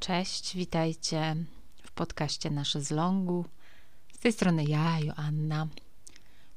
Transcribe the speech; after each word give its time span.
Cześć, 0.00 0.56
witajcie 0.56 1.36
w 1.82 1.92
podcaście 1.92 2.50
Nasze 2.50 2.80
z 2.80 2.90
Longu. 2.90 3.44
Z 4.12 4.18
tej 4.18 4.32
strony 4.32 4.64
ja, 4.64 5.00
Joanna. 5.00 5.66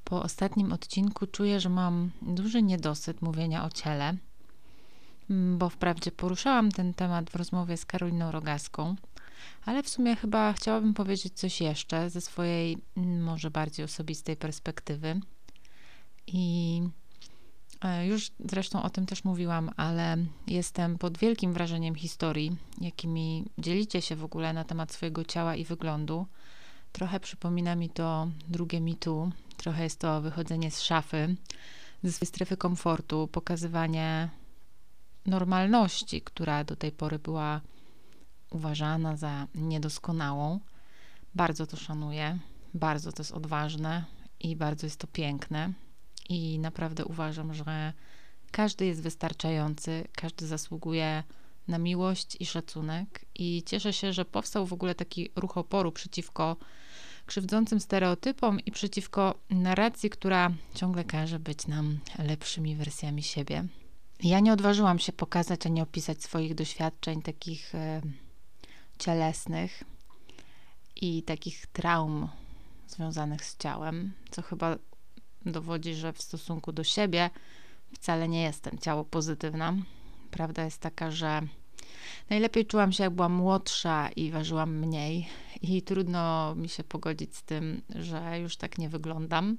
Po 0.04 0.24
ostatnim 0.24 0.72
odcinku 0.74 1.28
czuję, 1.28 1.60
że 1.60 1.70
mam 1.70 2.12
duży 2.22 2.62
niedosyt 2.62 3.22
mówienia 3.22 3.66
o 3.66 3.70
ciele, 3.70 4.18
mm, 5.30 5.58
bo 5.58 5.70
wprawdzie 5.70 6.12
poruszałam 6.12 6.72
ten 6.72 6.94
temat 6.94 7.30
w 7.30 7.36
rozmowie 7.36 7.78
z 7.78 7.86
Karoliną 7.86 8.32
Rogaską, 8.32 8.96
ale 9.66 9.84
w 9.84 9.90
sumie 9.90 10.16
chyba 10.16 10.54
chciałabym 10.54 10.94
powiedzieć 10.94 11.34
coś 11.34 11.62
jeszcze 11.62 12.10
ze 12.10 12.22
swojej 12.22 12.78
mm, 12.98 13.24
może 13.24 13.52
bardziej 13.52 13.86
osobistej 13.86 14.38
perspektywy. 14.38 15.20
I 16.28 16.82
już 18.06 18.32
zresztą 18.46 18.84
o 18.84 18.90
tym 18.90 19.06
też 19.06 19.24
mówiłam, 19.24 19.72
ale 19.78 20.18
jestem 20.48 20.98
pod 20.98 21.18
wielkim 21.18 21.54
wrażeniem 21.54 21.96
historii, 21.96 22.58
jakimi 22.82 23.46
dzielicie 23.58 24.02
się 24.02 24.16
w 24.16 24.24
ogóle 24.24 24.54
na 24.54 24.64
temat 24.64 24.92
swojego 24.92 25.26
ciała 25.26 25.56
i 25.56 25.66
wyglądu. 25.66 26.26
Trochę 26.92 27.20
przypomina 27.20 27.76
mi 27.76 27.90
to 27.90 28.28
drugie 28.48 28.82
mitu, 28.82 29.32
trochę 29.58 29.84
jest 29.84 30.00
to 30.00 30.22
wychodzenie 30.22 30.72
z 30.72 30.82
szafy, 30.82 31.36
ze 32.04 32.12
swojej 32.12 32.28
strefy 32.28 32.58
komfortu, 32.58 33.28
pokazywanie 33.28 34.30
normalności, 35.26 36.22
która 36.22 36.64
do 36.64 36.76
tej 36.76 36.92
pory 36.92 37.20
była 37.20 37.62
uważana 38.50 39.16
za 39.16 39.48
niedoskonałą. 39.56 40.60
Bardzo 41.36 41.68
to 41.68 41.78
szanuję, 41.78 42.40
bardzo 42.74 43.12
to 43.12 43.22
jest 43.24 43.32
odważne 43.32 44.06
i 44.40 44.56
bardzo 44.56 44.88
jest 44.88 45.00
to 45.00 45.08
piękne. 45.08 45.74
I 46.30 46.60
naprawdę 46.60 47.06
uważam, 47.06 47.54
że 47.54 47.94
każdy 48.52 48.86
jest 48.86 49.02
wystarczający, 49.02 50.08
każdy 50.16 50.48
zasługuje 50.48 51.24
na 51.68 51.78
miłość 51.78 52.38
i 52.40 52.46
szacunek. 52.46 53.26
I 53.36 53.64
cieszę 53.66 53.94
się, 53.94 54.14
że 54.14 54.26
powstał 54.26 54.66
w 54.66 54.74
ogóle 54.74 54.96
taki 54.96 55.30
ruch 55.36 55.58
oporu 55.58 55.92
przeciwko 55.92 56.58
krzywdzącym 57.26 57.80
stereotypom 57.80 58.60
i 58.60 58.72
przeciwko 58.72 59.36
narracji, 59.50 60.10
która 60.10 60.52
ciągle 60.76 61.04
każe 61.04 61.40
być 61.40 61.68
nam 61.68 62.00
lepszymi 62.20 62.76
wersjami 62.76 63.24
siebie. 63.24 63.66
Ja 64.24 64.40
nie 64.40 64.54
odważyłam 64.54 65.00
się 65.00 65.12
pokazać 65.12 65.66
ani 65.66 65.82
opisać 65.82 66.24
swoich 66.24 66.56
doświadczeń 66.56 67.22
takich 67.22 67.76
e, 67.76 68.02
cielesnych 69.00 69.84
i 70.96 71.24
takich 71.24 71.68
traum 71.68 72.30
związanych 72.88 73.46
z 73.46 73.58
ciałem, 73.58 74.14
co 74.32 74.42
chyba 74.42 74.78
dowodzi, 75.46 75.96
że 75.96 76.14
w 76.14 76.22
stosunku 76.22 76.72
do 76.72 76.84
siebie 76.84 77.30
wcale 77.94 78.28
nie 78.28 78.42
jestem 78.42 78.80
ciało 78.80 79.04
pozytywna. 79.06 79.74
Prawda 80.32 80.66
jest 80.66 80.82
taka, 80.82 81.12
że 81.12 81.42
najlepiej 82.30 82.66
czułam 82.66 82.92
się, 82.92 83.04
jak 83.04 83.14
byłam 83.14 83.34
młodsza 83.34 84.10
i 84.10 84.32
ważyłam 84.32 84.78
mniej, 84.78 85.30
i 85.62 85.82
trudno 85.82 86.56
mi 86.56 86.70
się 86.70 86.84
pogodzić 86.84 87.36
z 87.36 87.44
tym, 87.44 87.82
że 87.96 88.40
już 88.40 88.58
tak 88.58 88.78
nie 88.78 88.90
wyglądam. 88.90 89.58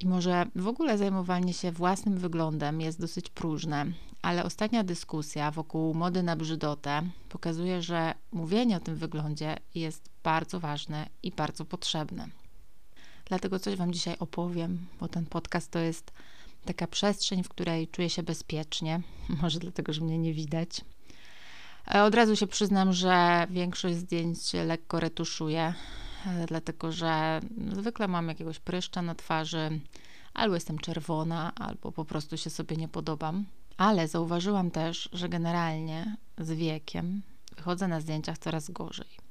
I 0.00 0.06
może 0.06 0.46
w 0.54 0.68
ogóle 0.68 0.98
zajmowanie 0.98 1.52
się 1.52 1.72
własnym 1.72 2.18
wyglądem 2.18 2.80
jest 2.80 3.00
dosyć 3.00 3.28
próżne, 3.28 3.86
ale 4.22 4.44
ostatnia 4.44 4.84
dyskusja 4.84 5.50
wokół 5.50 5.94
mody 5.94 6.22
na 6.22 6.36
brzydotę 6.36 7.02
pokazuje, 7.28 7.82
że 7.82 8.14
mówienie 8.32 8.76
o 8.76 8.80
tym 8.80 8.96
wyglądzie 8.96 9.56
jest 9.74 10.10
bardzo 10.22 10.60
ważne 10.60 11.08
i 11.22 11.30
bardzo 11.30 11.64
potrzebne. 11.64 12.28
Dlatego 13.30 13.58
coś 13.58 13.76
Wam 13.76 13.92
dzisiaj 13.92 14.16
opowiem, 14.18 14.86
bo 15.00 15.08
ten 15.08 15.26
podcast 15.26 15.70
to 15.70 15.78
jest 15.78 16.12
taka 16.64 16.86
przestrzeń, 16.86 17.42
w 17.42 17.48
której 17.48 17.88
czuję 17.88 18.10
się 18.10 18.22
bezpiecznie. 18.22 19.00
Może 19.42 19.58
dlatego, 19.58 19.92
że 19.92 20.00
mnie 20.00 20.18
nie 20.18 20.34
widać. 20.34 20.80
E, 21.94 22.02
od 22.02 22.14
razu 22.14 22.36
się 22.36 22.46
przyznam, 22.46 22.92
że 22.92 23.46
większość 23.50 23.96
zdjęć 23.96 24.52
lekko 24.52 25.00
retuszuję, 25.00 25.74
e, 26.26 26.46
dlatego 26.46 26.92
że 26.92 27.40
zwykle 27.72 28.08
mam 28.08 28.28
jakiegoś 28.28 28.58
pryszcza 28.58 29.02
na 29.02 29.14
twarzy, 29.14 29.80
albo 30.34 30.54
jestem 30.54 30.78
czerwona, 30.78 31.52
albo 31.54 31.92
po 31.92 32.04
prostu 32.04 32.36
się 32.36 32.50
sobie 32.50 32.76
nie 32.76 32.88
podobam. 32.88 33.44
Ale 33.76 34.08
zauważyłam 34.08 34.70
też, 34.70 35.08
że 35.12 35.28
generalnie 35.28 36.16
z 36.38 36.50
wiekiem 36.50 37.22
wychodzę 37.56 37.88
na 37.88 38.00
zdjęciach 38.00 38.38
coraz 38.38 38.70
gorzej. 38.70 39.29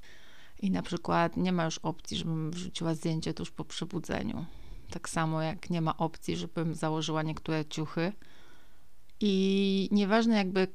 I 0.59 0.72
na 0.72 0.81
przykład 0.81 1.38
nie 1.38 1.52
ma 1.52 1.66
już 1.66 1.78
opcji, 1.78 2.18
żebym 2.18 2.52
wrzuciła 2.52 2.94
zdjęcie 2.94 3.34
tuż 3.34 3.52
po 3.52 3.66
przebudzeniu. 3.66 4.46
Tak 4.90 5.09
samo 5.09 5.42
jak 5.42 5.70
nie 5.70 5.81
ma 5.81 5.97
opcji, 5.97 6.38
żebym 6.38 6.75
założyła 6.75 7.24
niektóre 7.24 7.66
ciuchy. 7.66 8.14
I 9.20 9.90
nieważne 9.92 10.36
jakby 10.36 10.68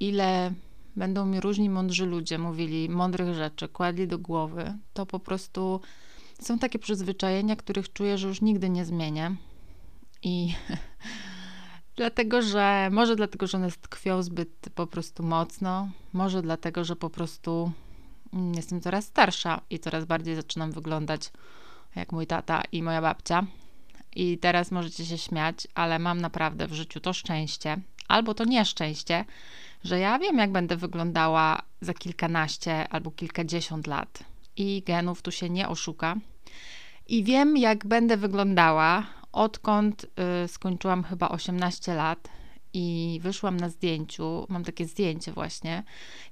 ile 0.00 0.52
będą 0.96 1.26
mi 1.26 1.40
różni 1.40 1.70
mądrzy 1.70 2.06
ludzie 2.06 2.38
mówili 2.38 2.88
mądrych 2.88 3.34
rzeczy, 3.34 3.68
kładli 3.68 4.08
do 4.08 4.18
głowy, 4.18 4.78
to 4.92 5.06
po 5.06 5.18
prostu 5.18 5.80
są 6.40 6.58
takie 6.58 6.78
przyzwyczajenia, 6.78 7.56
których 7.56 7.92
czuję, 7.92 8.18
że 8.18 8.28
już 8.28 8.40
nigdy 8.40 8.70
nie 8.70 8.84
zmienię. 8.84 9.36
I 10.22 10.54
dlatego, 11.96 12.42
że 12.42 12.88
może 12.92 13.16
dlatego, 13.16 13.46
że 13.46 13.58
one 13.58 13.70
tkwią 13.70 14.22
zbyt 14.22 14.50
po 14.74 14.86
prostu 14.86 15.22
mocno, 15.22 15.88
może 16.12 16.42
dlatego, 16.42 16.84
że 16.84 16.96
po 16.96 17.10
prostu 17.10 17.72
jestem 18.54 18.80
coraz 18.80 19.04
starsza 19.04 19.60
i 19.70 19.78
coraz 19.78 20.04
bardziej 20.04 20.34
zaczynam 20.34 20.72
wyglądać 20.72 21.30
jak 21.96 22.12
mój 22.12 22.26
tata 22.26 22.62
i 22.72 22.82
moja 22.82 23.02
babcia. 23.02 23.46
I 24.16 24.38
teraz 24.38 24.70
możecie 24.70 25.06
się 25.06 25.18
śmiać, 25.18 25.68
ale 25.74 25.98
mam 25.98 26.20
naprawdę 26.20 26.66
w 26.66 26.72
życiu 26.72 27.00
to 27.00 27.12
szczęście, 27.12 27.76
albo 28.08 28.34
to 28.34 28.44
nieszczęście, 28.44 29.24
że 29.84 29.98
ja 29.98 30.18
wiem, 30.18 30.38
jak 30.38 30.52
będę 30.52 30.76
wyglądała 30.76 31.62
za 31.80 31.94
kilkanaście 31.94 32.88
albo 32.88 33.10
kilkadziesiąt 33.10 33.86
lat. 33.86 34.24
I 34.56 34.82
genów 34.86 35.22
tu 35.22 35.30
się 35.30 35.50
nie 35.50 35.68
oszuka. 35.68 36.16
I 37.06 37.24
wiem, 37.24 37.56
jak 37.56 37.86
będę 37.86 38.16
wyglądała, 38.16 39.06
odkąd 39.32 40.04
y, 40.44 40.48
skończyłam 40.48 41.04
chyba 41.04 41.28
18 41.28 41.94
lat 41.94 42.28
i 42.78 43.20
wyszłam 43.22 43.56
na 43.56 43.68
zdjęciu, 43.68 44.46
mam 44.48 44.64
takie 44.64 44.86
zdjęcie 44.86 45.32
właśnie, 45.32 45.82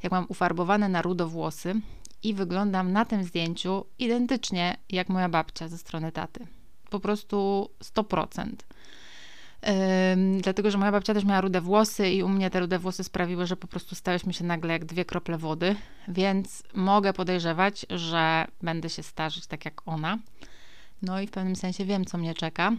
jak 0.02 0.12
mam 0.12 0.26
ufarbowane 0.28 0.88
na 0.88 1.02
rudo 1.02 1.28
włosy 1.28 1.74
i 2.22 2.34
wyglądam 2.34 2.92
na 2.92 3.04
tym 3.04 3.24
zdjęciu 3.24 3.84
identycznie 3.98 4.76
jak 4.90 5.08
moja 5.08 5.28
babcia 5.28 5.68
ze 5.68 5.78
strony 5.78 6.12
taty. 6.12 6.46
Po 6.90 7.00
prostu 7.00 7.68
100%. 7.84 8.46
Ym, 10.12 10.40
dlatego, 10.40 10.70
że 10.70 10.78
moja 10.78 10.92
babcia 10.92 11.14
też 11.14 11.24
miała 11.24 11.40
rude 11.40 11.60
włosy 11.60 12.10
i 12.10 12.22
u 12.22 12.28
mnie 12.28 12.50
te 12.50 12.60
rude 12.60 12.78
włosy 12.78 13.04
sprawiły, 13.04 13.46
że 13.46 13.56
po 13.56 13.66
prostu 13.66 13.94
stałyśmy 13.94 14.32
się 14.32 14.44
nagle 14.44 14.72
jak 14.72 14.84
dwie 14.84 15.04
krople 15.04 15.38
wody, 15.38 15.76
więc 16.08 16.62
mogę 16.74 17.12
podejrzewać, 17.12 17.86
że 17.90 18.46
będę 18.62 18.90
się 18.90 19.02
starzyć 19.02 19.46
tak 19.46 19.64
jak 19.64 19.88
ona. 19.88 20.18
No 21.02 21.20
i 21.20 21.26
w 21.26 21.30
pewnym 21.30 21.56
sensie 21.56 21.84
wiem, 21.84 22.04
co 22.04 22.18
mnie 22.18 22.34
czeka 22.34 22.72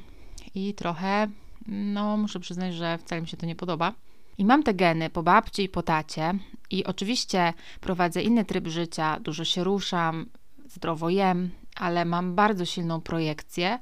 i 0.56 0.74
trochę 0.74 1.28
no 1.68 2.18
muszę 2.18 2.40
przyznać, 2.40 2.74
że 2.74 2.98
wcale 2.98 3.22
mi 3.22 3.28
się 3.28 3.38
to 3.38 3.46
nie 3.46 3.56
podoba. 3.56 3.94
I 4.38 4.46
mam 4.46 4.64
te 4.64 4.74
geny 4.74 5.10
po 5.10 5.24
babci 5.24 5.64
i 5.64 5.70
po 5.70 5.84
tacie 5.84 6.34
i 6.70 6.86
oczywiście 6.86 7.54
prowadzę 7.82 8.22
inny 8.22 8.46
tryb 8.46 8.68
życia, 8.68 9.20
dużo 9.20 9.46
się 9.46 9.64
ruszam, 9.64 10.26
zdrowo 10.66 11.10
jem, 11.10 11.50
ale 11.76 12.06
mam 12.06 12.36
bardzo 12.36 12.66
silną 12.66 13.02
projekcję 13.02 13.80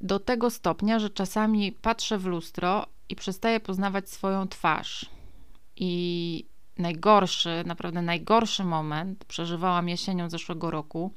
do 0.00 0.18
tego 0.18 0.50
stopnia, 0.50 0.98
że 0.98 1.10
czasami 1.10 1.72
patrzę 1.72 2.18
w 2.18 2.26
lustro 2.26 2.86
i 3.08 3.16
przestaję 3.16 3.60
poznawać 3.60 4.10
swoją 4.10 4.48
twarz. 4.48 5.06
I 5.76 6.44
najgorszy, 6.78 7.62
naprawdę 7.66 8.02
najgorszy 8.02 8.64
moment 8.64 9.24
przeżywałam 9.24 9.88
jesienią 9.88 10.30
zeszłego 10.30 10.70
roku, 10.70 11.12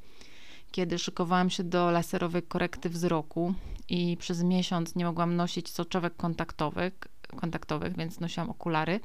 kiedy 0.74 0.98
szykowałam 0.98 1.50
się 1.50 1.64
do 1.64 1.90
laserowej 1.90 2.42
korekty 2.42 2.90
wzroku 2.90 3.54
i 3.88 4.16
przez 4.16 4.42
miesiąc 4.42 4.94
nie 4.94 5.04
mogłam 5.04 5.36
nosić 5.36 5.70
soczewek 5.70 6.16
kontaktowych, 6.16 6.92
kontaktowych, 7.36 7.96
więc 7.96 8.20
nosiłam 8.20 8.50
okulary. 8.50 9.00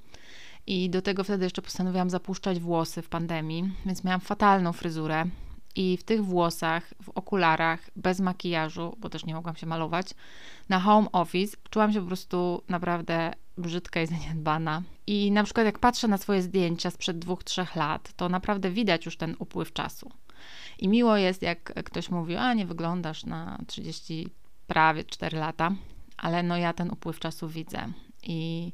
I 0.67 0.89
do 0.89 1.01
tego 1.01 1.23
wtedy 1.23 1.43
jeszcze 1.43 1.61
postanowiłam 1.61 2.09
zapuszczać 2.09 2.59
włosy 2.59 3.01
w 3.01 3.09
pandemii, 3.09 3.71
więc 3.85 4.03
miałam 4.03 4.19
fatalną 4.19 4.73
fryzurę. 4.73 5.25
I 5.75 5.97
w 5.97 6.03
tych 6.03 6.25
włosach, 6.25 6.93
w 7.03 7.09
okularach, 7.09 7.89
bez 7.95 8.19
makijażu, 8.19 8.95
bo 8.97 9.09
też 9.09 9.25
nie 9.25 9.33
mogłam 9.33 9.55
się 9.55 9.67
malować, 9.67 10.07
na 10.69 10.79
home 10.79 11.11
office 11.11 11.57
czułam 11.69 11.93
się 11.93 12.01
po 12.01 12.07
prostu 12.07 12.63
naprawdę 12.69 13.33
brzydka 13.57 14.01
i 14.01 14.07
zaniedbana. 14.07 14.81
I 15.07 15.31
na 15.31 15.43
przykład, 15.43 15.65
jak 15.65 15.79
patrzę 15.79 16.07
na 16.07 16.17
swoje 16.17 16.41
zdjęcia 16.41 16.91
sprzed 16.91 17.19
dwóch, 17.19 17.43
trzech 17.43 17.75
lat, 17.75 18.13
to 18.15 18.29
naprawdę 18.29 18.71
widać 18.71 19.05
już 19.05 19.17
ten 19.17 19.35
upływ 19.39 19.73
czasu. 19.73 20.11
I 20.79 20.87
miło 20.87 21.17
jest, 21.17 21.41
jak 21.41 21.83
ktoś 21.83 22.09
mówi, 22.09 22.35
a 22.35 22.53
nie 22.53 22.65
wyglądasz 22.65 23.25
na 23.25 23.57
30 23.67 24.29
prawie 24.67 25.03
4 25.03 25.37
lata, 25.37 25.71
ale 26.17 26.43
no 26.43 26.57
ja 26.57 26.73
ten 26.73 26.91
upływ 26.91 27.19
czasu 27.19 27.47
widzę 27.47 27.87
i 28.23 28.71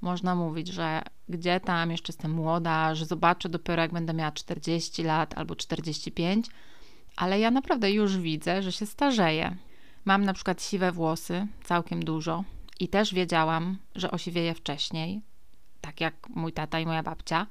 można 0.00 0.34
mówić, 0.34 0.68
że 0.68 1.02
gdzie 1.28 1.60
tam 1.60 1.90
jeszcze 1.90 2.12
jestem 2.12 2.30
młoda, 2.30 2.94
że 2.94 3.06
zobaczę 3.06 3.48
dopiero 3.48 3.82
jak 3.82 3.92
będę 3.92 4.14
miała 4.14 4.32
40 4.32 5.02
lat 5.02 5.38
albo 5.38 5.56
45, 5.56 6.46
ale 7.16 7.40
ja 7.40 7.50
naprawdę 7.50 7.92
już 7.92 8.18
widzę, 8.18 8.62
że 8.62 8.72
się 8.72 8.86
starzeję. 8.86 9.56
Mam 10.04 10.24
na 10.24 10.32
przykład 10.32 10.62
siwe 10.62 10.92
włosy, 10.92 11.46
całkiem 11.64 12.04
dużo 12.04 12.44
i 12.80 12.88
też 12.88 13.14
wiedziałam, 13.14 13.78
że 13.94 14.10
osiwieję 14.10 14.54
wcześniej, 14.54 15.20
tak 15.80 16.00
jak 16.00 16.28
mój 16.28 16.52
tata 16.52 16.80
i 16.80 16.86
moja 16.86 17.02
babcia. 17.02 17.46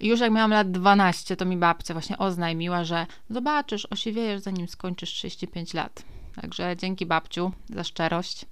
I 0.00 0.08
już 0.08 0.20
jak 0.20 0.32
miałam 0.32 0.50
lat 0.50 0.70
12, 0.70 1.36
to 1.36 1.44
mi 1.44 1.56
babcia 1.56 1.94
właśnie 1.94 2.18
oznajmiła, 2.18 2.84
że 2.84 3.06
zobaczysz, 3.30 3.86
osiwiejesz 3.90 4.40
zanim 4.40 4.68
skończysz 4.68 5.10
35 5.10 5.74
lat. 5.74 6.02
Także 6.40 6.76
dzięki 6.76 7.06
babciu 7.06 7.52
za 7.74 7.84
szczerość. 7.84 8.46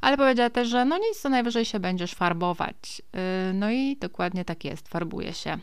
Ale 0.00 0.16
powiedziała 0.16 0.50
też, 0.50 0.68
że 0.68 0.84
no 0.84 0.98
nic, 0.98 1.22
to 1.22 1.28
najwyżej 1.28 1.64
się 1.64 1.80
będziesz 1.80 2.14
farbować. 2.14 3.02
Y, 3.50 3.52
no 3.54 3.70
i 3.70 3.96
dokładnie 3.96 4.44
tak 4.44 4.64
jest, 4.64 4.88
farbuje 4.88 5.32
się. 5.32 5.58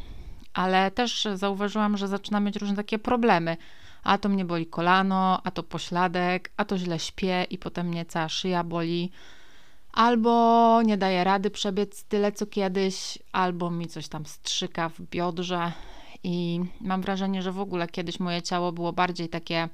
Ale 0.54 0.92
też 0.92 1.28
zauważyłam, 1.34 1.98
że 1.98 2.08
zaczynam 2.08 2.44
mieć 2.44 2.56
różne 2.56 2.76
takie 2.76 3.00
problemy. 3.00 3.58
A 4.04 4.18
to 4.18 4.30
mnie 4.30 4.46
boli 4.46 4.66
kolano, 4.66 5.42
a 5.44 5.52
to 5.52 5.64
pośladek, 5.64 6.52
a 6.58 6.66
to 6.66 6.78
źle 6.78 7.00
śpię 7.00 7.44
i 7.50 7.58
potem 7.58 7.88
mnie 7.88 8.06
cała 8.06 8.30
szyja 8.30 8.64
boli. 8.64 9.12
Albo 10.00 10.82
nie 10.82 10.98
daję 10.98 11.24
rady 11.24 11.50
przebiec 11.50 12.04
tyle 12.04 12.32
co 12.32 12.46
kiedyś, 12.46 13.20
albo 13.32 13.72
mi 13.72 13.88
coś 13.88 14.08
tam 14.08 14.26
strzyka 14.26 14.90
w 14.90 15.02
biodrze. 15.02 15.72
I 16.24 16.60
mam 16.82 17.02
wrażenie, 17.02 17.42
że 17.42 17.52
w 17.52 17.60
ogóle 17.60 17.88
kiedyś 17.88 18.20
moje 18.20 18.42
ciało 18.42 18.72
było 18.72 18.94
bardziej 18.94 19.30
takie 19.30 19.70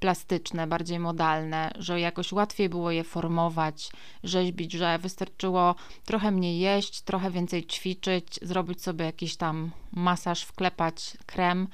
plastyczne, 0.00 0.66
bardziej 0.66 0.98
modalne, 0.98 1.70
że 1.78 2.00
jakoś 2.00 2.32
łatwiej 2.32 2.68
było 2.68 2.90
je 2.90 3.04
formować, 3.04 3.90
rzeźbić, 4.24 4.72
że 4.72 4.98
wystarczyło 4.98 5.74
trochę 6.04 6.30
mniej 6.30 6.58
jeść, 6.58 7.00
trochę 7.00 7.30
więcej 7.30 7.66
ćwiczyć, 7.66 8.38
zrobić 8.42 8.82
sobie 8.82 9.04
jakiś 9.04 9.36
tam 9.36 9.70
masaż, 9.92 10.42
wklepać 10.42 11.16
krem 11.26 11.68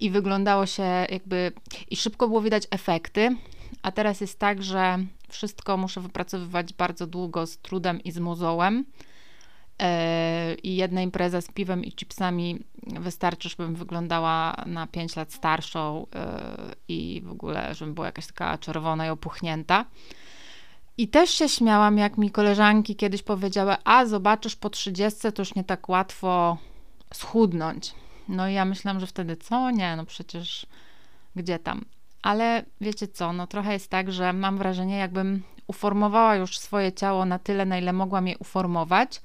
i 0.00 0.10
wyglądało 0.10 0.66
się 0.66 1.06
jakby 1.10 1.52
i 1.90 1.96
szybko 1.96 2.28
było 2.28 2.40
widać 2.40 2.62
efekty. 2.70 3.36
A 3.82 3.92
teraz 3.92 4.20
jest 4.20 4.38
tak, 4.38 4.62
że 4.62 4.98
wszystko 5.34 5.76
muszę 5.76 6.00
wypracowywać 6.00 6.72
bardzo 6.72 7.06
długo 7.06 7.46
z 7.46 7.58
trudem 7.58 8.00
i 8.00 8.12
z 8.12 8.18
mozołem 8.18 8.84
i 10.62 10.76
jedna 10.76 11.02
impreza 11.02 11.40
z 11.40 11.48
piwem 11.48 11.84
i 11.84 11.92
chipsami 11.92 12.64
wystarczy, 12.86 13.48
żebym 13.48 13.74
wyglądała 13.74 14.56
na 14.66 14.86
5 14.86 15.16
lat 15.16 15.32
starszą 15.32 16.06
e, 16.14 16.56
i 16.88 17.22
w 17.24 17.30
ogóle, 17.30 17.74
żebym 17.74 17.94
była 17.94 18.06
jakaś 18.06 18.26
taka 18.26 18.58
czerwona 18.58 19.06
i 19.06 19.10
opuchnięta. 19.10 19.84
I 20.98 21.08
też 21.08 21.30
się 21.30 21.48
śmiałam, 21.48 21.98
jak 21.98 22.18
mi 22.18 22.30
koleżanki 22.30 22.96
kiedyś 22.96 23.22
powiedziały, 23.22 23.74
a 23.84 24.06
zobaczysz 24.06 24.56
po 24.56 24.70
30 24.70 25.32
to 25.32 25.42
już 25.42 25.54
nie 25.54 25.64
tak 25.64 25.88
łatwo 25.88 26.58
schudnąć. 27.14 27.94
No 28.28 28.48
i 28.48 28.54
ja 28.54 28.64
myślałam, 28.64 29.00
że 29.00 29.06
wtedy 29.06 29.36
co? 29.36 29.70
Nie, 29.70 29.96
no 29.96 30.06
przecież 30.06 30.66
gdzie 31.36 31.58
tam. 31.58 31.84
Ale 32.24 32.64
wiecie 32.80 33.08
co, 33.08 33.32
no 33.32 33.46
trochę 33.46 33.72
jest 33.72 33.90
tak, 33.90 34.12
że 34.12 34.32
mam 34.32 34.58
wrażenie, 34.58 34.96
jakbym 34.96 35.42
uformowała 35.66 36.36
już 36.36 36.58
swoje 36.58 36.92
ciało 36.92 37.24
na 37.24 37.38
tyle, 37.38 37.64
na 37.64 37.78
ile 37.78 37.92
mogłam 37.92 38.28
je 38.28 38.38
uformować, 38.38 39.20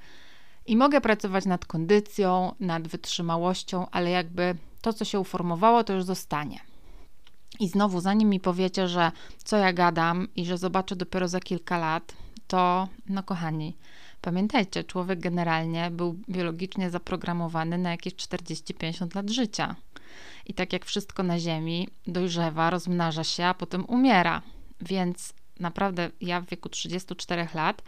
i 0.66 0.76
mogę 0.76 1.00
pracować 1.00 1.46
nad 1.46 1.64
kondycją, 1.64 2.54
nad 2.60 2.88
wytrzymałością, 2.88 3.86
ale 3.90 4.10
jakby 4.10 4.54
to, 4.80 4.92
co 4.92 5.04
się 5.04 5.20
uformowało, 5.20 5.84
to 5.84 5.92
już 5.92 6.04
zostanie. 6.04 6.60
I 7.60 7.68
znowu, 7.68 8.00
zanim 8.00 8.28
mi 8.28 8.40
powiecie, 8.40 8.88
że 8.88 9.12
co 9.44 9.56
ja 9.56 9.72
gadam 9.72 10.28
i 10.36 10.44
że 10.46 10.58
zobaczę 10.58 10.96
dopiero 10.96 11.28
za 11.28 11.40
kilka 11.40 11.78
lat, 11.78 12.12
to 12.46 12.88
no 13.08 13.22
kochani, 13.22 13.76
pamiętajcie, 14.20 14.84
człowiek 14.84 15.20
generalnie 15.20 15.90
był 15.90 16.16
biologicznie 16.28 16.90
zaprogramowany 16.90 17.78
na 17.78 17.90
jakieś 17.90 18.14
40-50 18.14 19.16
lat 19.16 19.30
życia. 19.30 19.76
I 20.46 20.54
tak 20.54 20.72
jak 20.72 20.84
wszystko 20.84 21.22
na 21.22 21.38
Ziemi, 21.38 21.88
dojrzewa, 22.06 22.70
rozmnaża 22.70 23.24
się, 23.24 23.44
a 23.44 23.54
potem 23.54 23.84
umiera. 23.84 24.42
Więc 24.80 25.34
naprawdę 25.60 26.10
ja 26.20 26.40
w 26.40 26.46
wieku 26.46 26.68
34 26.68 27.48
lat 27.54 27.82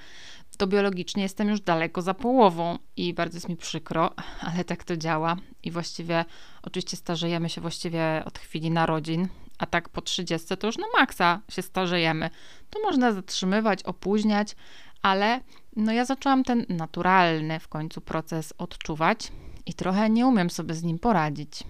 to 0.56 0.66
biologicznie 0.66 1.22
jestem 1.22 1.48
już 1.48 1.60
daleko 1.60 2.02
za 2.02 2.14
połową 2.14 2.78
i 2.96 3.14
bardzo 3.14 3.36
jest 3.36 3.48
mi 3.48 3.56
przykro, 3.56 4.10
ale 4.52 4.64
tak 4.64 4.84
to 4.84 4.96
działa. 4.96 5.36
I 5.62 5.70
właściwie, 5.70 6.24
oczywiście 6.62 6.96
starzejemy 6.96 7.48
się 7.48 7.60
właściwie 7.60 8.22
od 8.24 8.38
chwili 8.38 8.70
narodzin, 8.70 9.28
a 9.58 9.66
tak 9.66 9.88
po 9.88 10.02
30 10.02 10.56
to 10.56 10.66
już 10.66 10.78
na 10.78 10.86
maksa 10.98 11.40
się 11.50 11.62
starzejemy. 11.62 12.30
To 12.70 12.80
można 12.82 13.12
zatrzymywać, 13.12 13.82
opóźniać, 13.82 14.56
ale 15.02 15.40
no 15.76 15.92
ja 15.92 16.04
zaczęłam 16.04 16.44
ten 16.44 16.66
naturalny 16.68 17.60
w 17.60 17.68
końcu 17.68 18.00
proces 18.00 18.54
odczuwać 18.58 19.32
i 19.66 19.74
trochę 19.74 20.10
nie 20.10 20.26
umiem 20.26 20.50
sobie 20.50 20.74
z 20.74 20.82
nim 20.82 20.98
poradzić. 20.98 21.64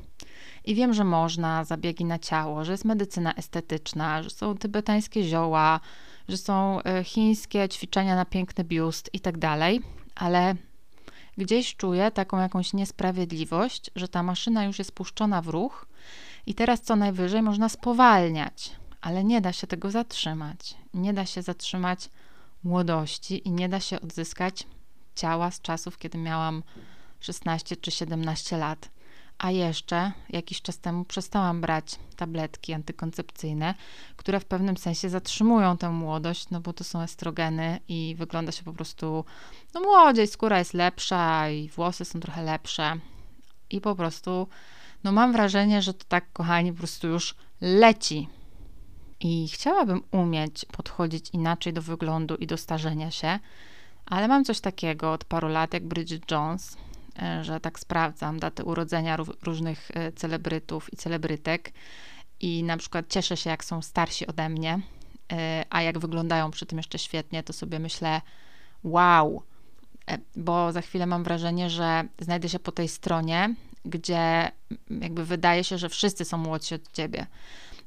I 0.65 0.75
wiem, 0.75 0.95
że 0.95 1.05
można 1.05 1.65
zabiegi 1.65 2.05
na 2.05 2.19
ciało, 2.19 2.65
że 2.65 2.73
jest 2.73 2.85
medycyna 2.85 3.35
estetyczna, 3.35 4.23
że 4.23 4.31
są 4.31 4.57
tybetańskie 4.57 5.25
zioła, 5.25 5.81
że 6.29 6.37
są 6.37 6.83
e, 6.83 7.05
chińskie 7.05 7.69
ćwiczenia 7.69 8.17
na 8.17 8.25
piękny 8.25 8.65
biust 8.65 9.11
i 9.13 9.21
tak 9.21 9.39
dalej, 9.39 9.81
ale 10.15 10.55
gdzieś 11.39 11.77
czuję 11.77 12.11
taką 12.11 12.39
jakąś 12.39 12.73
niesprawiedliwość, 12.73 13.91
że 13.97 14.09
ta 14.09 14.23
maszyna 14.23 14.65
już 14.65 14.79
jest 14.79 14.93
puszczona 14.93 15.43
w 15.43 15.49
ruch 15.49 15.87
i 16.47 16.55
teraz 16.55 16.81
co 16.81 16.97
najwyżej 16.97 17.43
można 17.43 17.69
spowalniać, 17.69 18.71
ale 19.01 19.25
nie 19.25 19.41
da 19.41 19.53
się 19.53 19.67
tego 19.67 19.91
zatrzymać. 19.91 20.75
Nie 20.95 21.13
da 21.13 21.27
się 21.27 21.43
zatrzymać 21.43 22.11
młodości 22.65 23.49
i 23.49 23.51
nie 23.51 23.69
da 23.69 23.81
się 23.81 24.01
odzyskać 24.01 24.67
ciała 25.15 25.51
z 25.51 25.61
czasów, 25.61 25.99
kiedy 25.99 26.19
miałam 26.19 26.63
16 27.21 27.77
czy 27.77 27.91
17 27.91 28.57
lat. 28.57 28.89
A 29.43 29.51
jeszcze 29.51 30.13
jakiś 30.31 30.63
czas 30.63 30.79
temu 30.79 31.05
przestałam 31.05 31.61
brać 31.61 31.99
tabletki 32.17 32.73
antykoncepcyjne, 32.73 33.75
które 34.17 34.41
w 34.41 34.45
pewnym 34.45 34.77
sensie 34.77 35.09
zatrzymują 35.09 35.77
tę 35.77 35.91
młodość, 35.91 36.51
no 36.51 36.61
bo 36.61 36.73
to 36.73 36.85
są 36.85 37.01
estrogeny 37.01 37.81
i 37.89 38.15
wygląda 38.19 38.53
się 38.53 38.63
po 38.63 38.73
prostu 38.73 39.25
no 39.75 39.81
młodziej, 39.81 40.27
skóra 40.27 40.59
jest 40.59 40.75
lepsza 40.75 41.51
i 41.51 41.69
włosy 41.69 42.05
są 42.05 42.21
trochę 42.21 42.43
lepsze. 42.43 42.99
I 43.71 43.81
po 43.81 43.95
prostu, 43.95 44.49
no 45.05 45.13
mam 45.13 45.33
wrażenie, 45.33 45.83
że 45.83 45.95
to 45.95 46.05
tak, 46.09 46.33
kochani, 46.33 46.73
po 46.73 46.79
prostu 46.79 47.09
już 47.09 47.35
leci. 47.61 48.29
I 49.21 49.49
chciałabym 49.49 50.03
umieć 50.11 50.65
podchodzić 50.65 51.31
inaczej 51.33 51.73
do 51.73 51.83
wyglądu 51.83 52.37
i 52.37 52.47
do 52.47 52.57
starzenia 52.57 53.11
się, 53.11 53.39
ale 54.07 54.29
mam 54.29 54.45
coś 54.45 54.61
takiego 54.61 55.13
od 55.13 55.25
paru 55.25 55.49
lat, 55.49 55.75
jak 55.75 55.87
Bridget 55.87 56.31
Jones, 56.31 56.77
że 57.43 57.61
tak 57.61 57.79
sprawdzam 57.79 58.41
daty 58.41 58.65
urodzenia 58.65 59.17
różnych 59.43 59.91
e, 59.95 60.13
celebrytów 60.13 60.93
i 60.93 60.97
celebrytek 60.97 61.73
i 62.41 62.63
na 62.63 62.77
przykład 62.77 63.07
cieszę 63.09 63.37
się, 63.37 63.51
jak 63.51 63.65
są 63.65 63.83
starsi 63.83 64.27
ode 64.27 64.49
mnie, 64.49 64.81
e, 65.33 65.65
a 65.71 65.83
jak 65.83 65.99
wyglądają 65.99 66.51
przy 66.51 66.67
tym 66.67 66.79
jeszcze 66.79 66.99
świetnie, 66.99 67.43
to 67.43 67.53
sobie 67.53 67.79
myślę, 67.79 68.21
wow, 68.85 69.43
bo 70.37 70.73
za 70.73 70.81
chwilę 70.81 71.07
mam 71.07 71.25
wrażenie, 71.25 71.71
że 71.71 72.05
znajdę 72.19 72.49
się 72.49 72.59
po 72.59 72.73
tej 72.73 72.89
stronie, 72.89 73.55
gdzie 73.85 74.53
jakby 74.91 75.25
wydaje 75.25 75.65
się, 75.65 75.79
że 75.79 75.89
wszyscy 75.89 76.25
są 76.25 76.39
młodsi 76.39 76.75
od 76.75 76.93
ciebie. 76.93 77.27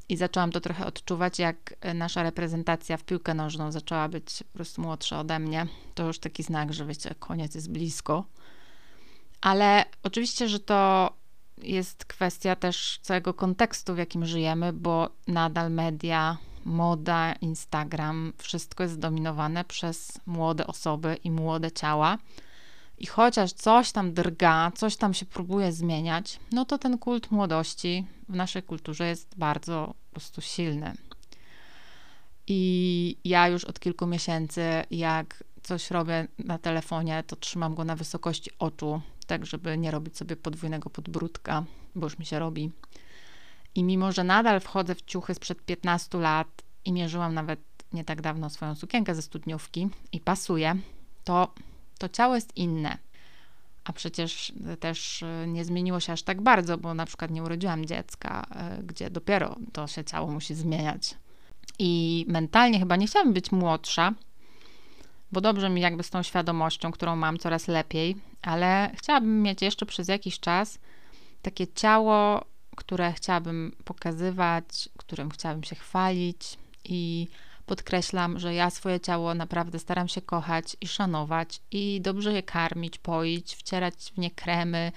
I 0.09 0.17
zaczęłam 0.17 0.51
to 0.51 0.61
trochę 0.61 0.85
odczuwać, 0.85 1.39
jak 1.39 1.75
nasza 1.93 2.23
reprezentacja 2.23 2.97
w 2.97 3.03
piłkę 3.03 3.33
nożną 3.33 3.71
zaczęła 3.71 4.09
być 4.09 4.43
po 4.51 4.53
prostu 4.53 4.81
młodsza 4.81 5.19
ode 5.19 5.39
mnie. 5.39 5.67
To 5.95 6.07
już 6.07 6.19
taki 6.19 6.43
znak, 6.43 6.73
że 6.73 6.85
wiecie, 6.85 7.15
koniec 7.19 7.55
jest 7.55 7.71
blisko. 7.71 8.25
Ale 9.45 9.85
oczywiście, 10.03 10.49
że 10.49 10.59
to 10.59 11.13
jest 11.57 12.05
kwestia 12.05 12.55
też 12.55 12.99
całego 13.01 13.33
kontekstu, 13.33 13.95
w 13.95 13.97
jakim 13.97 14.25
żyjemy, 14.25 14.73
bo 14.73 15.09
nadal 15.27 15.71
media, 15.71 16.37
moda, 16.63 17.33
Instagram, 17.33 18.33
wszystko 18.37 18.83
jest 18.83 18.95
zdominowane 18.95 19.65
przez 19.65 20.19
młode 20.25 20.67
osoby 20.67 21.17
i 21.23 21.31
młode 21.31 21.71
ciała. 21.71 22.17
I 22.97 23.05
chociaż 23.05 23.53
coś 23.53 23.91
tam 23.91 24.13
drga, 24.13 24.71
coś 24.75 24.95
tam 24.95 25.13
się 25.13 25.25
próbuje 25.25 25.71
zmieniać, 25.71 26.39
no 26.51 26.65
to 26.65 26.77
ten 26.77 26.97
kult 26.97 27.31
młodości 27.31 28.05
w 28.29 28.35
naszej 28.35 28.63
kulturze 28.63 29.07
jest 29.07 29.37
bardzo 29.37 29.93
po 30.07 30.11
prostu 30.11 30.41
silny. 30.41 30.93
I 32.47 33.17
ja 33.23 33.47
już 33.47 33.65
od 33.65 33.79
kilku 33.79 34.07
miesięcy, 34.07 34.61
jak 34.91 35.43
coś 35.63 35.91
robię 35.91 36.27
na 36.39 36.57
telefonie, 36.57 37.23
to 37.27 37.35
trzymam 37.35 37.75
go 37.75 37.83
na 37.83 37.95
wysokości 37.95 38.51
oczu, 38.59 39.01
tak 39.27 39.45
żeby 39.45 39.77
nie 39.77 39.91
robić 39.91 40.17
sobie 40.17 40.35
podwójnego 40.35 40.89
podbródka, 40.89 41.63
bo 41.95 42.05
już 42.05 42.19
mi 42.19 42.25
się 42.25 42.39
robi. 42.39 42.71
I 43.75 43.83
mimo, 43.83 44.11
że 44.11 44.23
nadal 44.23 44.59
wchodzę 44.59 44.95
w 44.95 45.01
ciuchy 45.01 45.33
sprzed 45.33 45.65
15 45.65 46.17
lat 46.17 46.47
i 46.85 46.91
mierzyłam 46.91 47.33
nawet 47.33 47.59
nie 47.93 48.03
tak 48.03 48.21
dawno 48.21 48.49
swoją 48.49 48.75
sukienkę 48.75 49.15
ze 49.15 49.21
studniówki 49.21 49.89
i 50.11 50.19
pasuje, 50.19 50.75
to 51.23 51.53
to 51.97 52.09
ciało 52.09 52.35
jest 52.35 52.57
inne. 52.57 52.97
A 53.83 53.93
przecież 53.93 54.53
też 54.79 55.23
e, 55.23 55.47
nie 55.47 55.65
zmieniło 55.65 55.99
się 55.99 56.13
aż 56.13 56.23
tak 56.23 56.41
bardzo, 56.41 56.77
bo 56.77 56.93
na 56.93 57.05
przykład 57.05 57.31
nie 57.31 57.43
urodziłam 57.43 57.85
dziecka, 57.85 58.47
e, 58.51 58.83
gdzie 58.83 59.09
dopiero 59.09 59.55
to 59.73 59.87
się 59.87 60.03
ciało 60.03 60.31
musi 60.31 60.55
zmieniać. 60.55 61.17
I 61.79 62.25
mentalnie 62.27 62.79
chyba 62.79 62.95
nie 62.95 63.07
chciałabym 63.07 63.33
być 63.33 63.51
młodsza, 63.51 64.13
bo 65.31 65.41
dobrze 65.41 65.69
mi 65.69 65.81
jakby 65.81 66.03
z 66.03 66.09
tą 66.09 66.23
świadomością, 66.23 66.91
którą 66.91 67.15
mam 67.15 67.37
coraz 67.37 67.67
lepiej, 67.67 68.15
ale 68.41 68.91
chciałabym 68.95 69.41
mieć 69.41 69.61
jeszcze 69.61 69.85
przez 69.85 70.07
jakiś 70.07 70.39
czas 70.39 70.79
takie 71.41 71.67
ciało, 71.67 72.45
które 72.75 73.13
chciałabym 73.13 73.75
pokazywać, 73.85 74.89
którym 74.97 75.29
chciałabym 75.29 75.63
się 75.63 75.75
chwalić 75.75 76.57
i 76.83 77.27
Podkreślam, 77.65 78.39
że 78.39 78.53
ja 78.53 78.69
swoje 78.69 78.99
ciało 78.99 79.33
naprawdę 79.33 79.79
staram 79.79 80.07
się 80.07 80.21
kochać 80.21 80.77
i 80.81 80.87
szanować 80.87 81.61
i 81.71 82.01
dobrze 82.01 82.33
je 82.33 82.43
karmić, 82.43 82.97
poić, 82.97 83.55
wcierać 83.55 83.95
w 83.95 84.17
nie 84.17 84.31
kremy. 84.31 84.91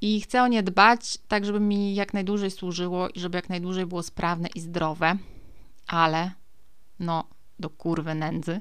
I 0.00 0.20
chcę 0.20 0.42
o 0.42 0.48
nie 0.48 0.62
dbać, 0.62 1.18
tak 1.28 1.44
żeby 1.44 1.60
mi 1.60 1.94
jak 1.94 2.14
najdłużej 2.14 2.50
służyło 2.50 3.08
i 3.08 3.20
żeby 3.20 3.38
jak 3.38 3.48
najdłużej 3.48 3.86
było 3.86 4.02
sprawne 4.02 4.48
i 4.54 4.60
zdrowe. 4.60 5.16
Ale, 5.86 6.30
no, 7.00 7.24
do 7.58 7.70
kurwy 7.70 8.14
nędzy. 8.14 8.60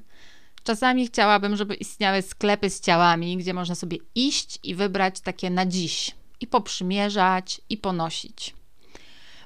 Czasami 0.64 1.08
chciałabym, 1.08 1.56
żeby 1.56 1.76
istniały 1.76 2.22
sklepy 2.22 2.70
z 2.70 2.82
ciałami, 2.82 3.38
gdzie 3.38 3.54
można 3.54 3.76
sobie 3.76 3.98
iść 4.16 4.60
i 4.64 4.76
wybrać 4.76 5.20
takie 5.20 5.50
na 5.50 5.66
dziś 5.66 6.12
i 6.40 6.48
poprzymierzać 6.48 7.62
i 7.70 7.78
ponosić. 7.78 8.54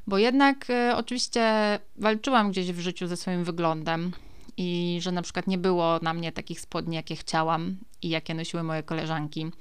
Bo 0.08 0.18
jednak 0.18 0.70
y, 0.70 0.96
oczywiście 0.96 1.80
walczyłam 1.96 2.52
gdzieś 2.52 2.72
w 2.72 2.80
życiu 2.80 3.08
ze 3.08 3.18
swoim 3.18 3.44
wyglądem 3.44 4.12
i 4.58 5.00
że 5.02 5.12
na 5.12 5.22
przykład 5.22 5.48
nie 5.48 5.58
było 5.58 6.00
na 6.02 6.14
mnie 6.14 6.32
takich 6.32 6.62
spodni, 6.62 6.96
jakie 6.96 7.16
chciałam 7.16 7.78
i 8.02 8.10
jakie 8.10 8.34
nosiły 8.34 8.64
moje 8.64 8.84
koleżanki. 8.84 9.52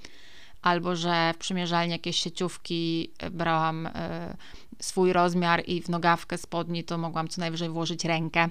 Albo 0.63 0.97
że 0.97 1.33
w 1.35 1.39
przymierzalni 1.39 1.93
jakieś 1.93 2.17
sieciówki 2.17 3.11
y, 3.23 3.31
brałam 3.31 3.87
y, 3.87 3.91
swój 4.81 5.13
rozmiar 5.13 5.63
i 5.67 5.83
w 5.83 5.89
nogawkę 5.89 6.39
spodni 6.39 6.85
to 6.85 6.99
mogłam 6.99 7.29
co 7.29 7.41
najwyżej 7.41 7.69
włożyć 7.69 8.05
rękę, 8.05 8.49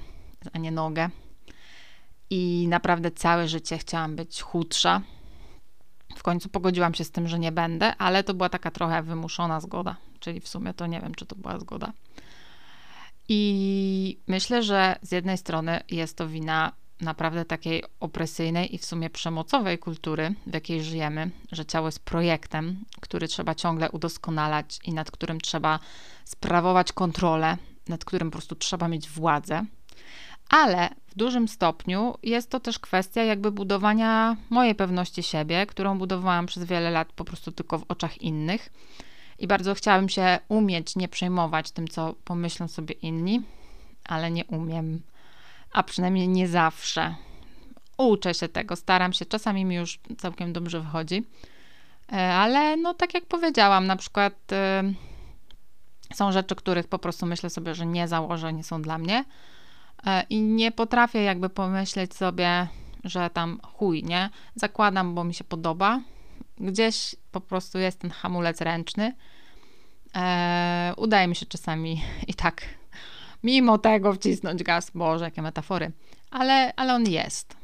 a 0.53 0.57
nie 0.57 0.71
nogę. 0.71 1.09
I 2.29 2.67
naprawdę 2.69 3.11
całe 3.11 3.47
życie 3.47 3.77
chciałam 3.77 4.15
być 4.15 4.41
chudsza. 4.41 5.01
W 6.15 6.23
końcu 6.23 6.49
pogodziłam 6.49 6.93
się 6.93 7.03
z 7.03 7.11
tym, 7.11 7.27
że 7.27 7.39
nie 7.39 7.51
będę, 7.51 7.95
ale 7.95 8.23
to 8.23 8.33
była 8.33 8.49
taka 8.49 8.71
trochę 8.71 9.03
wymuszona 9.03 9.59
zgoda, 9.59 9.95
czyli 10.19 10.39
w 10.39 10.47
sumie 10.47 10.73
to 10.73 10.87
nie 10.87 11.01
wiem, 11.01 11.15
czy 11.15 11.25
to 11.25 11.35
była 11.35 11.59
zgoda. 11.59 11.93
I 13.29 14.19
myślę, 14.27 14.63
że 14.63 14.95
z 15.01 15.11
jednej 15.11 15.37
strony 15.37 15.81
jest 15.89 16.17
to 16.17 16.27
wina 16.27 16.71
naprawdę 17.01 17.45
takiej 17.45 17.83
opresyjnej 17.99 18.75
i 18.75 18.77
w 18.77 18.85
sumie 18.85 19.09
przemocowej 19.09 19.79
kultury, 19.79 20.35
w 20.47 20.53
jakiej 20.53 20.83
żyjemy, 20.83 21.31
że 21.51 21.65
ciało 21.65 21.87
jest 21.87 21.99
projektem, 22.05 22.85
który 23.01 23.27
trzeba 23.27 23.55
ciągle 23.55 23.91
udoskonalać 23.91 24.79
i 24.83 24.93
nad 24.93 25.11
którym 25.11 25.41
trzeba 25.41 25.79
sprawować 26.25 26.93
kontrolę, 26.93 27.57
nad 27.87 28.05
którym 28.05 28.31
po 28.31 28.37
prostu 28.37 28.55
trzeba 28.55 28.87
mieć 28.87 29.09
władzę. 29.09 29.65
Ale 30.49 30.89
w 31.15 31.17
dużym 31.17 31.47
stopniu 31.47 32.17
jest 32.23 32.49
to 32.49 32.59
też 32.59 32.79
kwestia 32.79 33.23
jakby 33.23 33.51
budowania 33.51 34.37
mojej 34.49 34.75
pewności 34.75 35.23
siebie, 35.23 35.65
którą 35.65 35.97
budowałam 35.97 36.45
przez 36.45 36.63
wiele 36.63 36.91
lat 36.91 37.13
po 37.13 37.25
prostu 37.25 37.51
tylko 37.51 37.79
w 37.79 37.85
oczach 37.87 38.21
innych. 38.21 38.69
I 39.39 39.47
bardzo 39.47 39.75
chciałabym 39.75 40.09
się 40.09 40.39
umieć 40.47 40.95
nie 40.95 41.07
przejmować 41.07 41.71
tym, 41.71 41.87
co 41.87 42.15
pomyślą 42.25 42.67
sobie 42.67 42.95
inni, 42.95 43.41
ale 44.05 44.31
nie 44.31 44.45
umiem, 44.45 45.01
a 45.71 45.83
przynajmniej 45.83 46.27
nie 46.27 46.47
zawsze. 46.47 47.15
Uczę 47.97 48.33
się 48.33 48.47
tego, 48.47 48.75
staram 48.75 49.13
się, 49.13 49.25
czasami 49.25 49.65
mi 49.65 49.75
już 49.75 49.99
całkiem 50.17 50.53
dobrze 50.53 50.79
wychodzi, 50.81 51.23
e, 52.11 52.33
ale 52.33 52.77
no 52.77 52.93
tak 52.93 53.13
jak 53.13 53.25
powiedziałam, 53.25 53.87
na 53.87 53.95
przykład 53.95 54.33
y, 56.11 56.15
są 56.15 56.31
rzeczy, 56.31 56.55
których 56.55 56.87
po 56.87 56.99
prostu 56.99 57.25
myślę 57.25 57.49
sobie, 57.49 57.75
że 57.75 57.85
nie 57.85 58.07
założę, 58.07 58.53
nie 58.53 58.63
są 58.63 58.81
dla 58.81 58.97
mnie 58.97 59.25
E, 59.25 59.27
i 60.29 60.41
nie 60.41 60.71
potrafię 60.71 61.23
jakby 61.23 61.49
pomyśleć 61.49 62.13
sobie, 62.13 62.67
że 63.03 63.29
tam 63.29 63.59
chuj, 63.63 64.03
nie? 64.03 64.29
Zakładam, 64.55 65.15
bo 65.15 65.23
mi 65.23 65.33
się 65.33 65.43
podoba. 65.43 66.01
Gdzieś 66.57 67.15
po 67.31 67.41
prostu 67.41 67.79
jest 67.79 67.99
ten 67.99 68.11
hamulec 68.11 68.61
ręczny. 68.61 69.15
E, 70.15 70.93
udaje 70.97 71.27
mi 71.27 71.35
się 71.35 71.45
czasami 71.45 72.01
i 72.27 72.33
tak, 72.33 72.61
mimo 73.43 73.77
tego 73.77 74.13
wcisnąć 74.13 74.63
gaz. 74.63 74.91
Boże, 74.95 75.25
jakie 75.25 75.41
metafory. 75.41 75.91
Ale, 76.31 76.73
ale 76.75 76.93
on 76.93 77.05
jest. 77.05 77.55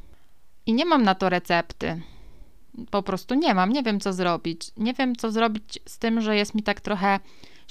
I 0.66 0.72
nie 0.72 0.84
mam 0.84 1.02
na 1.02 1.14
to 1.14 1.28
recepty. 1.28 2.02
Po 2.90 3.02
prostu 3.02 3.34
nie 3.34 3.54
mam. 3.54 3.72
Nie 3.72 3.82
wiem, 3.82 4.00
co 4.00 4.12
zrobić. 4.12 4.70
Nie 4.76 4.94
wiem, 4.94 5.16
co 5.16 5.30
zrobić 5.30 5.78
z 5.86 5.98
tym, 5.98 6.20
że 6.20 6.36
jest 6.36 6.54
mi 6.54 6.62
tak 6.62 6.80
trochę 6.80 7.20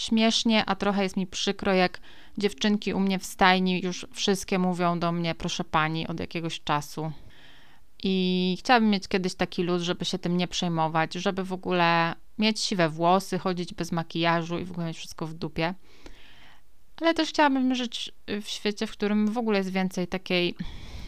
śmiesznie, 0.01 0.65
a 0.65 0.75
trochę 0.75 1.03
jest 1.03 1.17
mi 1.17 1.27
przykro, 1.27 1.74
jak 1.74 2.00
dziewczynki 2.38 2.93
u 2.93 3.00
mnie 3.00 3.20
w 3.20 3.25
stajni 3.25 3.81
już 3.84 4.05
wszystkie 4.13 4.60
mówią 4.60 5.00
do 5.00 5.12
mnie, 5.12 5.36
proszę 5.36 5.63
pani, 5.63 6.08
od 6.08 6.20
jakiegoś 6.20 6.62
czasu. 6.62 7.12
I 8.03 8.55
chciałabym 8.60 8.89
mieć 8.89 9.08
kiedyś 9.08 9.36
taki 9.36 9.63
luz, 9.63 9.81
żeby 9.81 10.05
się 10.05 10.17
tym 10.20 10.38
nie 10.38 10.48
przejmować, 10.48 11.13
żeby 11.13 11.43
w 11.43 11.53
ogóle 11.53 12.15
mieć 12.38 12.60
siwe 12.60 12.89
włosy, 12.89 13.39
chodzić 13.39 13.74
bez 13.74 13.91
makijażu 13.91 14.60
i 14.60 14.65
w 14.65 14.72
ogóle 14.72 14.88
mieć 14.88 14.98
wszystko 14.98 15.27
w 15.27 15.34
dupie. 15.34 15.74
Ale 17.01 17.13
też 17.13 17.29
chciałabym 17.29 17.75
żyć 17.75 18.12
w 18.41 18.48
świecie, 18.48 18.88
w 18.88 18.91
którym 18.91 19.27
w 19.27 19.38
ogóle 19.38 19.58
jest 19.58 19.72
więcej 19.72 20.08
takiej 20.08 20.55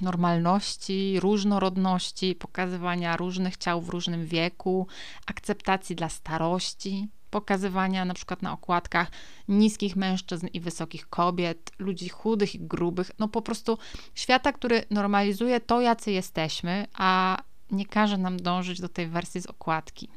normalności, 0.02 1.20
różnorodności, 1.20 2.36
pokazywania 2.36 3.18
różnych 3.18 3.58
ciał 3.58 3.82
w 3.82 3.90
różnym 3.90 4.26
wieku, 4.26 4.88
akceptacji 5.26 5.96
dla 5.96 6.10
starości, 6.10 7.08
pokazywania 7.34 8.06
na 8.06 8.14
przykład 8.14 8.42
na 8.42 8.54
okładkach 8.54 9.12
niskich 9.48 9.96
mężczyzn 9.96 10.48
i 10.54 10.60
wysokich 10.60 11.10
kobiet, 11.10 11.72
ludzi 11.80 12.10
chudych 12.10 12.56
i 12.56 12.60
grubych, 12.60 13.12
no 13.20 13.28
po 13.28 13.42
prostu 13.42 13.78
świata, 14.16 14.54
który 14.54 14.86
normalizuje 14.90 15.60
to, 15.60 15.82
jacy 15.82 16.12
jesteśmy, 16.12 16.88
a 16.94 17.38
nie 17.72 17.86
każe 17.86 18.18
nam 18.18 18.38
dążyć 18.38 18.82
do 18.82 18.90
tej 18.90 19.08
wersji 19.08 19.42
z 19.42 19.46
okładki. 19.46 20.10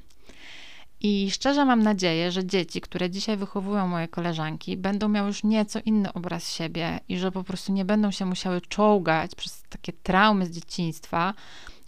I 1.01 1.31
szczerze 1.31 1.65
mam 1.65 1.83
nadzieję, 1.83 2.33
że 2.33 2.47
dzieci, 2.47 2.81
które 2.81 3.11
dzisiaj 3.11 3.37
wychowują 3.37 3.89
moje 3.89 4.09
koleżanki, 4.09 4.77
będą 4.77 5.09
miały 5.09 5.29
już 5.29 5.45
nieco 5.45 5.79
inny 5.85 6.13
obraz 6.13 6.53
siebie 6.53 7.01
i 7.09 7.19
że 7.19 7.33
po 7.33 7.45
prostu 7.45 7.73
nie 7.73 7.85
będą 7.85 8.11
się 8.11 8.27
musiały 8.27 8.61
czołgać 8.61 9.35
przez 9.35 9.63
takie 9.69 9.93
traumy 9.93 10.47
z 10.47 10.51
dzieciństwa, 10.51 11.35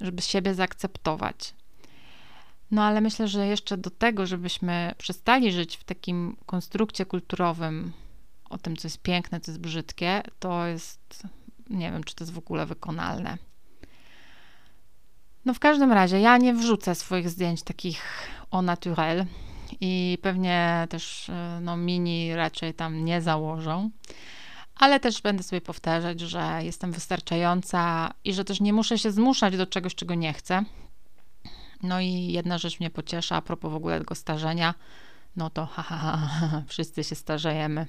żeby 0.00 0.22
siebie 0.22 0.54
zaakceptować. 0.54 1.57
No 2.70 2.82
ale 2.82 3.00
myślę, 3.00 3.28
że 3.28 3.46
jeszcze 3.46 3.76
do 3.76 3.90
tego, 3.90 4.26
żebyśmy 4.26 4.94
przestali 4.98 5.52
żyć 5.52 5.76
w 5.76 5.84
takim 5.84 6.36
konstrukcie 6.46 7.06
kulturowym 7.06 7.92
o 8.50 8.58
tym, 8.58 8.76
co 8.76 8.88
jest 8.88 9.02
piękne, 9.02 9.40
co 9.40 9.50
jest 9.50 9.60
brzydkie, 9.60 10.22
to 10.38 10.66
jest, 10.66 11.22
nie 11.70 11.92
wiem, 11.92 12.04
czy 12.04 12.14
to 12.14 12.24
jest 12.24 12.32
w 12.34 12.38
ogóle 12.38 12.66
wykonalne. 12.66 13.38
No 15.44 15.54
w 15.54 15.58
każdym 15.58 15.92
razie, 15.92 16.20
ja 16.20 16.38
nie 16.38 16.54
wrzucę 16.54 16.94
swoich 16.94 17.30
zdjęć 17.30 17.62
takich 17.62 18.02
au 18.50 18.62
naturel 18.62 19.26
i 19.80 20.18
pewnie 20.22 20.86
też 20.90 21.28
e, 21.28 21.58
no, 21.62 21.76
mini 21.76 22.34
raczej 22.34 22.74
tam 22.74 23.04
nie 23.04 23.22
założą. 23.22 23.90
Ale 24.76 25.00
też 25.00 25.22
będę 25.22 25.42
sobie 25.42 25.60
powtarzać, 25.60 26.20
że 26.20 26.60
jestem 26.62 26.92
wystarczająca 26.92 28.10
i 28.24 28.32
że 28.32 28.44
też 28.44 28.60
nie 28.60 28.72
muszę 28.72 28.98
się 28.98 29.10
zmuszać 29.10 29.56
do 29.56 29.66
czegoś, 29.66 29.94
czego 29.94 30.14
nie 30.14 30.32
chcę, 30.32 30.64
no 31.82 32.00
i 32.00 32.32
jedna 32.32 32.58
rzecz 32.58 32.80
mnie 32.80 32.90
pociesza 32.90 33.36
a 33.36 33.42
propos 33.42 33.72
w 33.72 33.74
ogóle 33.74 33.98
tego 33.98 34.14
starzenia, 34.14 34.74
no 35.36 35.50
to 35.50 35.66
ha, 35.66 35.82
ha, 35.82 35.96
ha, 35.96 36.62
wszyscy 36.68 37.04
się 37.04 37.14
starzejemy. 37.14 37.86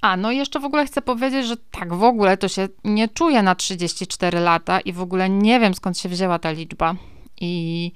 A, 0.00 0.16
no 0.16 0.30
i 0.30 0.36
jeszcze 0.36 0.60
w 0.60 0.64
ogóle 0.64 0.86
chcę 0.86 1.02
powiedzieć, 1.02 1.46
że 1.46 1.56
tak 1.56 1.94
w 1.94 2.02
ogóle 2.02 2.36
to 2.36 2.48
się 2.48 2.68
nie 2.84 3.08
czuję 3.08 3.42
na 3.42 3.54
34 3.54 4.40
lata 4.40 4.80
i 4.80 4.92
w 4.92 5.00
ogóle 5.00 5.30
nie 5.30 5.60
wiem 5.60 5.74
skąd 5.74 5.98
się 5.98 6.08
wzięła 6.08 6.38
ta 6.38 6.50
liczba. 6.50 6.94
I 7.40 7.92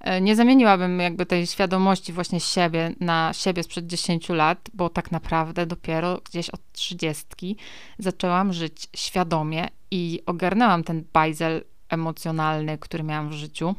e, 0.00 0.20
nie 0.20 0.36
zamieniłabym 0.36 1.00
jakby 1.00 1.26
tej 1.26 1.46
świadomości 1.46 2.12
właśnie 2.12 2.40
siebie 2.40 2.94
na 3.00 3.32
siebie 3.32 3.62
sprzed 3.62 3.86
10 3.86 4.28
lat, 4.28 4.70
bo 4.74 4.88
tak 4.90 5.12
naprawdę 5.12 5.66
dopiero 5.66 6.20
gdzieś 6.24 6.50
od 6.50 6.60
30 6.72 7.56
zaczęłam 7.98 8.52
żyć 8.52 8.88
świadomie 8.96 9.68
i 9.90 10.22
ogarnęłam 10.26 10.84
ten 10.84 11.04
bajzel 11.12 11.64
emocjonalny, 11.88 12.78
który 12.78 13.04
miałam 13.04 13.28
w 13.28 13.32
życiu 13.32 13.74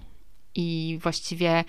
i 0.56 1.00
właściwie 1.02 1.64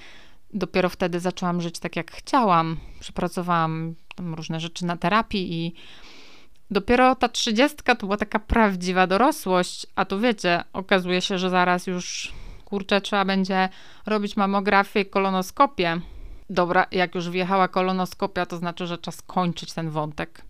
dopiero 0.54 0.88
wtedy 0.88 1.20
zaczęłam 1.20 1.60
żyć 1.60 1.78
tak, 1.78 1.96
jak 1.96 2.12
chciałam. 2.12 2.76
Przepracowałam 3.00 3.94
różne 4.18 4.60
rzeczy 4.60 4.86
na 4.86 4.96
terapii 4.96 5.52
i 5.52 5.74
dopiero 6.70 7.14
ta 7.14 7.28
trzydziestka 7.28 7.94
to 7.94 8.06
była 8.06 8.16
taka 8.16 8.38
prawdziwa 8.38 9.06
dorosłość, 9.06 9.86
a 9.96 10.04
tu 10.04 10.20
wiecie, 10.20 10.64
okazuje 10.72 11.20
się, 11.20 11.38
że 11.38 11.50
zaraz 11.50 11.86
już 11.86 12.32
kurczę, 12.64 13.00
trzeba 13.00 13.24
będzie 13.24 13.68
robić 14.06 14.36
mamografię 14.36 15.00
i 15.00 15.06
kolonoskopię. 15.06 16.00
Dobra, 16.50 16.86
jak 16.92 17.14
już 17.14 17.30
wjechała 17.30 17.68
kolonoskopia, 17.68 18.46
to 18.46 18.56
znaczy, 18.56 18.86
że 18.86 18.98
czas 18.98 19.22
kończyć 19.22 19.72
ten 19.72 19.90
wątek. 19.90 20.44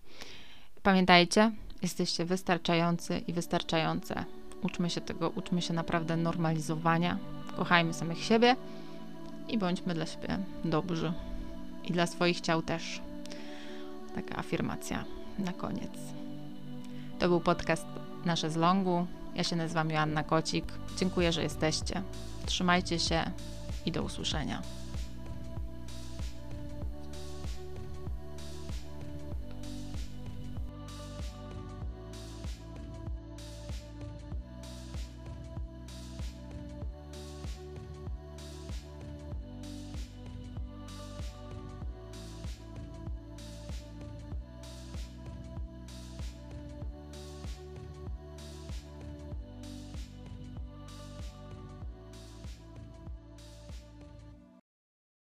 Pamiętajcie, 0.83 1.51
jesteście 1.81 2.25
wystarczający 2.25 3.17
i 3.27 3.33
wystarczające. 3.33 4.25
Uczmy 4.61 4.89
się 4.89 5.01
tego, 5.01 5.29
uczmy 5.29 5.61
się 5.61 5.73
naprawdę 5.73 6.17
normalizowania 6.17 7.17
kochajmy 7.57 7.93
samych 7.93 8.23
siebie 8.23 8.55
i 9.47 9.57
bądźmy 9.57 9.93
dla 9.93 10.05
siebie 10.05 10.39
dobrzy. 10.65 11.13
I 11.83 11.93
dla 11.93 12.07
swoich 12.07 12.41
ciał 12.41 12.61
też. 12.61 13.01
Taka 14.15 14.35
afirmacja 14.35 15.05
na 15.39 15.53
koniec. 15.53 15.91
To 17.19 17.27
był 17.27 17.39
podcast 17.39 17.85
Nasze 18.25 18.51
z 18.51 18.55
Longu. 18.55 19.07
Ja 19.35 19.43
się 19.43 19.55
nazywam 19.55 19.89
Joanna 19.89 20.23
Kocik. 20.23 20.65
Dziękuję, 20.97 21.31
że 21.31 21.43
jesteście. 21.43 22.01
Trzymajcie 22.45 22.99
się 22.99 23.31
i 23.85 23.91
do 23.91 24.03
usłyszenia. 24.03 24.61